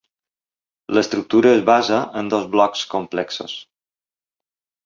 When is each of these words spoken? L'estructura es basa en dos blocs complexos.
L'estructura 0.97 1.51
es 1.59 1.61
basa 1.69 2.01
en 2.23 2.33
dos 2.35 2.49
blocs 2.57 2.81
complexos. 2.97 3.55